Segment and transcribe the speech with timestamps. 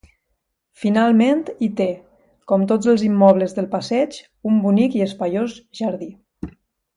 [0.83, 1.87] Finalment, hi té,
[2.53, 4.19] com tots els immobles del passeig,
[4.53, 6.11] un bonic i espaiós jardí.